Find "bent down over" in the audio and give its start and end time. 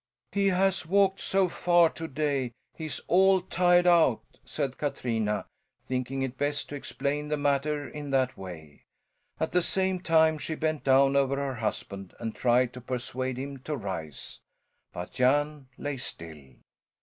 10.55-11.35